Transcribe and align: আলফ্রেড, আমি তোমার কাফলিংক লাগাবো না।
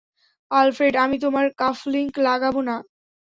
আলফ্রেড, 0.51 0.93
আমি 0.95 1.17
তোমার 1.19 1.45
কাফলিংক 1.57 2.13
লাগাবো 2.19 2.59
না। 2.61 2.75